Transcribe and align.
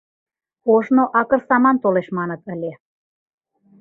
Ожнак 0.73 1.09
акыр 1.21 1.41
саман 1.47 1.77
толеш 1.83 2.07
маныт 2.17 2.43
ыле. 2.53 2.71